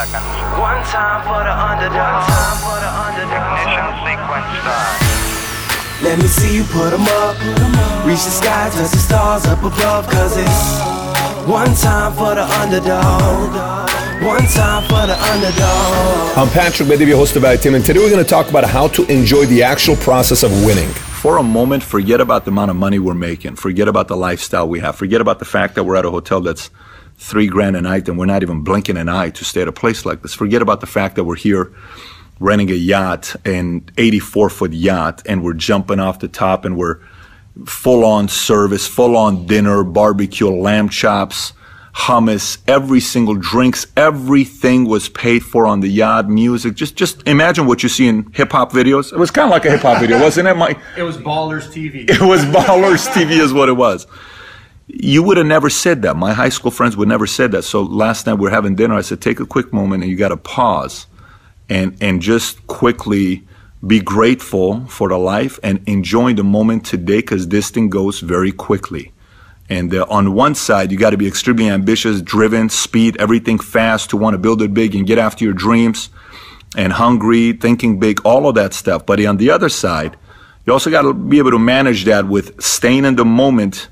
seconds. 0.00 0.24
One 0.56 0.80
time 0.88 1.20
for 1.28 1.40
the 1.44 1.52
underdog. 1.52 2.24
One 2.24 2.32
time 2.32 2.56
for 2.64 2.78
the 2.80 2.90
underdog. 3.04 3.52
Ignition 3.60 3.88
sequence 4.04 4.48
start. 4.60 4.96
Let 6.00 6.16
me 6.18 6.28
see 6.28 6.56
you 6.56 6.64
put 6.64 6.92
'em 6.92 7.06
up. 7.20 7.36
Reach 8.06 8.24
the 8.24 8.34
sky, 8.40 8.70
touch 8.72 8.90
the 8.96 9.02
stars 9.08 9.44
up 9.46 9.62
above. 9.62 10.08
Cause 10.08 10.36
it's 10.36 10.62
one 11.46 11.74
time 11.74 12.12
for 12.14 12.34
the 12.34 12.46
underdog. 12.60 13.52
One 14.24 14.46
time 14.60 14.82
for 14.90 15.04
the 15.10 15.16
underdog. 15.32 16.38
I'm 16.38 16.48
Patrick 16.48 16.88
Bet-David, 16.88 17.14
host 17.14 17.36
of 17.36 17.60
Team, 17.60 17.74
and 17.74 17.84
today 17.84 18.00
we're 18.00 18.10
going 18.10 18.24
to 18.24 18.34
talk 18.38 18.50
about 18.50 18.64
how 18.64 18.86
to 18.88 19.02
enjoy 19.06 19.46
the 19.46 19.62
actual 19.62 19.96
process 19.96 20.42
of 20.42 20.50
winning. 20.66 20.90
For 21.22 21.38
a 21.38 21.42
moment, 21.42 21.82
forget 21.82 22.20
about 22.20 22.44
the 22.44 22.50
amount 22.50 22.70
of 22.70 22.76
money 22.76 22.98
we're 22.98 23.14
making. 23.30 23.56
Forget 23.56 23.88
about 23.88 24.08
the 24.08 24.16
lifestyle 24.16 24.68
we 24.68 24.80
have. 24.80 24.96
Forget 24.96 25.22
about 25.22 25.38
the 25.38 25.46
fact 25.46 25.74
that 25.74 25.84
we're 25.84 25.96
at 25.96 26.04
a 26.04 26.10
hotel 26.10 26.40
that's 26.42 26.68
three 27.20 27.46
grand 27.46 27.76
a 27.76 27.80
night 27.82 28.08
and 28.08 28.18
we're 28.18 28.24
not 28.24 28.42
even 28.42 28.62
blinking 28.62 28.96
an 28.96 29.08
eye 29.08 29.28
to 29.30 29.44
stay 29.44 29.60
at 29.60 29.68
a 29.68 29.72
place 29.72 30.06
like 30.06 30.22
this. 30.22 30.32
Forget 30.32 30.62
about 30.62 30.80
the 30.80 30.86
fact 30.86 31.16
that 31.16 31.24
we're 31.24 31.36
here 31.36 31.72
renting 32.40 32.70
a 32.70 32.74
yacht, 32.74 33.36
an 33.44 33.84
84 33.98 34.48
foot 34.48 34.72
yacht, 34.72 35.22
and 35.26 35.44
we're 35.44 35.52
jumping 35.52 36.00
off 36.00 36.18
the 36.18 36.28
top 36.28 36.64
and 36.64 36.78
we're 36.78 36.98
full 37.66 38.04
on 38.06 38.26
service, 38.26 38.86
full 38.88 39.16
on 39.16 39.44
dinner, 39.44 39.84
barbecue, 39.84 40.48
lamb 40.48 40.88
chops, 40.88 41.52
hummus, 41.92 42.56
every 42.66 43.00
single 43.00 43.34
drinks, 43.34 43.86
everything 43.98 44.86
was 44.86 45.10
paid 45.10 45.40
for 45.40 45.66
on 45.66 45.80
the 45.80 45.88
yacht, 45.88 46.26
music. 46.26 46.74
Just 46.74 46.96
just 46.96 47.26
imagine 47.28 47.66
what 47.66 47.82
you 47.82 47.90
see 47.90 48.08
in 48.08 48.32
hip 48.32 48.52
hop 48.52 48.72
videos. 48.72 49.12
It 49.12 49.18
was 49.18 49.30
kind 49.30 49.44
of 49.44 49.50
like 49.50 49.66
a 49.66 49.72
hip 49.72 49.82
hop 49.82 50.00
video, 50.00 50.18
wasn't 50.18 50.48
it, 50.48 50.54
Mike? 50.54 50.78
It 50.96 51.02
was 51.02 51.18
Ballers 51.18 51.68
TV. 51.68 52.08
It 52.08 52.22
was 52.22 52.42
Ballers 52.46 53.06
TV 53.08 53.32
is 53.32 53.52
what 53.52 53.68
it 53.68 53.76
was. 53.76 54.06
You 54.92 55.22
would 55.22 55.36
have 55.36 55.46
never 55.46 55.70
said 55.70 56.02
that. 56.02 56.16
My 56.16 56.32
high 56.32 56.48
school 56.48 56.70
friends 56.70 56.96
would 56.96 57.08
never 57.08 57.26
said 57.26 57.52
that. 57.52 57.62
So 57.62 57.82
last 57.82 58.26
night 58.26 58.34
we 58.34 58.48
are 58.48 58.52
having 58.52 58.74
dinner. 58.74 58.94
I 58.94 59.02
said, 59.02 59.20
take 59.20 59.38
a 59.38 59.46
quick 59.46 59.72
moment 59.72 60.02
and 60.02 60.10
you 60.10 60.16
got 60.16 60.30
to 60.30 60.36
pause 60.36 61.06
and, 61.68 61.96
and 62.00 62.20
just 62.20 62.66
quickly 62.66 63.46
be 63.86 64.00
grateful 64.00 64.84
for 64.86 65.08
the 65.08 65.16
life 65.16 65.58
and 65.62 65.86
enjoy 65.88 66.34
the 66.34 66.42
moment 66.44 66.84
today 66.84 67.18
because 67.18 67.48
this 67.48 67.70
thing 67.70 67.88
goes 67.88 68.20
very 68.20 68.52
quickly. 68.52 69.12
And 69.68 69.94
uh, 69.94 70.04
on 70.10 70.34
one 70.34 70.56
side, 70.56 70.90
you 70.90 70.98
got 70.98 71.10
to 71.10 71.16
be 71.16 71.28
extremely 71.28 71.70
ambitious, 71.70 72.20
driven, 72.20 72.68
speed, 72.68 73.16
everything 73.20 73.60
fast 73.60 74.10
to 74.10 74.16
want 74.16 74.34
to 74.34 74.38
build 74.38 74.60
it 74.62 74.74
big 74.74 74.96
and 74.96 75.06
get 75.06 75.18
after 75.18 75.44
your 75.44 75.54
dreams 75.54 76.10
and 76.76 76.92
hungry, 76.92 77.52
thinking 77.52 78.00
big, 78.00 78.20
all 78.24 78.48
of 78.48 78.56
that 78.56 78.74
stuff. 78.74 79.06
But 79.06 79.24
on 79.24 79.36
the 79.36 79.50
other 79.50 79.68
side, 79.68 80.16
you 80.66 80.72
also 80.72 80.90
got 80.90 81.02
to 81.02 81.14
be 81.14 81.38
able 81.38 81.52
to 81.52 81.58
manage 81.58 82.04
that 82.04 82.26
with 82.26 82.60
staying 82.60 83.04
in 83.04 83.14
the 83.14 83.24
moment 83.24 83.88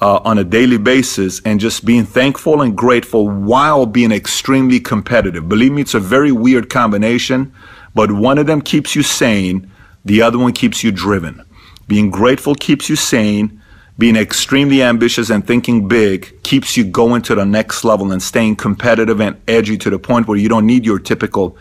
uh, 0.00 0.20
on 0.24 0.38
a 0.38 0.44
daily 0.44 0.78
basis 0.78 1.40
and 1.44 1.58
just 1.58 1.84
being 1.84 2.04
thankful 2.04 2.62
and 2.62 2.76
grateful 2.76 3.28
while 3.28 3.86
being 3.86 4.12
extremely 4.12 4.80
competitive. 4.80 5.48
Believe 5.48 5.72
me, 5.72 5.82
it's 5.82 5.94
a 5.94 6.00
very 6.00 6.32
weird 6.32 6.68
combination, 6.68 7.52
but 7.94 8.12
one 8.12 8.38
of 8.38 8.46
them 8.46 8.60
keeps 8.60 8.94
you 8.94 9.02
sane, 9.02 9.70
the 10.04 10.22
other 10.22 10.38
one 10.38 10.52
keeps 10.52 10.84
you 10.84 10.92
driven. 10.92 11.42
Being 11.88 12.10
grateful 12.10 12.54
keeps 12.54 12.88
you 12.88 12.96
sane. 12.96 13.62
Being 13.98 14.16
extremely 14.16 14.82
ambitious 14.82 15.30
and 15.30 15.46
thinking 15.46 15.88
big 15.88 16.42
keeps 16.42 16.76
you 16.76 16.84
going 16.84 17.22
to 17.22 17.34
the 17.34 17.46
next 17.46 17.82
level 17.82 18.12
and 18.12 18.22
staying 18.22 18.56
competitive 18.56 19.20
and 19.20 19.40
edgy 19.48 19.78
to 19.78 19.88
the 19.88 19.98
point 19.98 20.28
where 20.28 20.36
you 20.36 20.50
don't 20.50 20.66
need 20.66 20.84
your 20.84 20.98
typical 20.98 21.56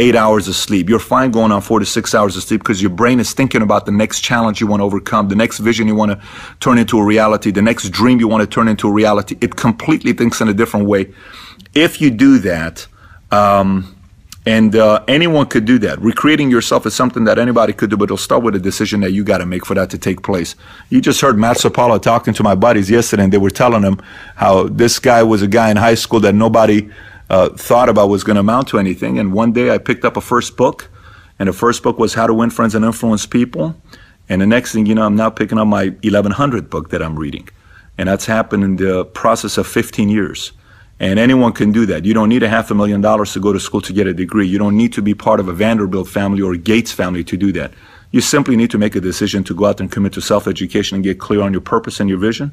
eight 0.00 0.16
hours 0.16 0.48
of 0.48 0.56
sleep. 0.56 0.88
You're 0.88 0.98
fine 0.98 1.30
going 1.30 1.52
on 1.52 1.60
four 1.60 1.78
to 1.78 1.86
six 1.86 2.14
hours 2.14 2.36
of 2.36 2.42
sleep 2.42 2.62
because 2.62 2.80
your 2.80 2.90
brain 2.90 3.20
is 3.20 3.32
thinking 3.32 3.60
about 3.60 3.84
the 3.84 3.92
next 3.92 4.22
challenge 4.22 4.60
you 4.60 4.66
want 4.66 4.80
to 4.80 4.84
overcome, 4.84 5.28
the 5.28 5.36
next 5.36 5.58
vision 5.58 5.86
you 5.86 5.94
want 5.94 6.10
to 6.12 6.26
turn 6.58 6.78
into 6.78 6.98
a 6.98 7.04
reality, 7.04 7.50
the 7.50 7.62
next 7.62 7.90
dream 7.90 8.18
you 8.18 8.26
want 8.26 8.40
to 8.40 8.46
turn 8.46 8.66
into 8.66 8.88
a 8.88 8.92
reality. 8.92 9.36
It 9.40 9.56
completely 9.56 10.14
thinks 10.14 10.40
in 10.40 10.48
a 10.48 10.54
different 10.54 10.86
way. 10.86 11.12
If 11.74 12.00
you 12.00 12.10
do 12.10 12.38
that, 12.38 12.86
um, 13.30 13.94
and 14.46 14.74
uh, 14.74 15.04
anyone 15.06 15.46
could 15.46 15.66
do 15.66 15.78
that. 15.80 16.00
Recreating 16.00 16.50
yourself 16.50 16.86
is 16.86 16.94
something 16.94 17.24
that 17.24 17.38
anybody 17.38 17.74
could 17.74 17.90
do, 17.90 17.98
but 17.98 18.04
it'll 18.04 18.16
start 18.16 18.42
with 18.42 18.56
a 18.56 18.58
decision 18.58 19.00
that 19.00 19.12
you 19.12 19.22
got 19.22 19.38
to 19.38 19.46
make 19.46 19.66
for 19.66 19.74
that 19.74 19.90
to 19.90 19.98
take 19.98 20.22
place. 20.22 20.56
You 20.88 21.02
just 21.02 21.20
heard 21.20 21.38
Matt 21.38 21.58
Sapala 21.58 22.00
talking 22.00 22.32
to 22.34 22.42
my 22.42 22.54
buddies 22.54 22.90
yesterday, 22.90 23.24
and 23.24 23.32
they 23.32 23.38
were 23.38 23.50
telling 23.50 23.82
him 23.82 24.00
how 24.36 24.66
this 24.68 24.98
guy 24.98 25.22
was 25.22 25.42
a 25.42 25.46
guy 25.46 25.70
in 25.70 25.76
high 25.76 25.94
school 25.94 26.20
that 26.20 26.34
nobody 26.34 26.88
uh, 27.30 27.48
thought 27.50 27.88
about 27.88 28.08
was 28.08 28.24
going 28.24 28.34
to 28.34 28.40
amount 28.40 28.68
to 28.68 28.78
anything. 28.78 29.18
And 29.18 29.32
one 29.32 29.52
day 29.52 29.70
I 29.70 29.78
picked 29.78 30.04
up 30.04 30.16
a 30.16 30.20
first 30.20 30.56
book, 30.56 30.90
and 31.38 31.48
the 31.48 31.52
first 31.52 31.82
book 31.82 31.98
was 31.98 32.14
How 32.14 32.26
to 32.26 32.34
Win 32.34 32.50
Friends 32.50 32.74
and 32.74 32.84
Influence 32.84 33.24
People. 33.24 33.80
And 34.28 34.42
the 34.42 34.46
next 34.46 34.72
thing 34.72 34.84
you 34.84 34.94
know, 34.94 35.06
I'm 35.06 35.16
now 35.16 35.30
picking 35.30 35.56
up 35.56 35.66
my 35.66 35.86
1100 36.02 36.68
book 36.68 36.90
that 36.90 37.02
I'm 37.02 37.18
reading. 37.18 37.48
And 37.96 38.08
that's 38.08 38.26
happened 38.26 38.64
in 38.64 38.76
the 38.76 39.04
process 39.04 39.56
of 39.58 39.66
15 39.66 40.08
years. 40.08 40.52
And 40.98 41.18
anyone 41.18 41.52
can 41.52 41.72
do 41.72 41.86
that. 41.86 42.04
You 42.04 42.12
don't 42.12 42.28
need 42.28 42.42
a 42.42 42.48
half 42.48 42.70
a 42.70 42.74
million 42.74 43.00
dollars 43.00 43.32
to 43.32 43.40
go 43.40 43.52
to 43.52 43.60
school 43.60 43.80
to 43.82 43.92
get 43.92 44.06
a 44.06 44.12
degree. 44.12 44.46
You 44.46 44.58
don't 44.58 44.76
need 44.76 44.92
to 44.94 45.02
be 45.02 45.14
part 45.14 45.40
of 45.40 45.48
a 45.48 45.52
Vanderbilt 45.52 46.08
family 46.08 46.42
or 46.42 46.56
Gates 46.56 46.92
family 46.92 47.24
to 47.24 47.36
do 47.36 47.52
that. 47.52 47.72
You 48.10 48.20
simply 48.20 48.56
need 48.56 48.70
to 48.72 48.78
make 48.78 48.96
a 48.96 49.00
decision 49.00 49.44
to 49.44 49.54
go 49.54 49.66
out 49.66 49.80
and 49.80 49.90
commit 49.90 50.12
to 50.14 50.20
self 50.20 50.46
education 50.46 50.96
and 50.96 51.04
get 51.04 51.18
clear 51.18 51.40
on 51.40 51.52
your 51.52 51.62
purpose 51.62 52.00
and 52.00 52.08
your 52.08 52.18
vision 52.18 52.52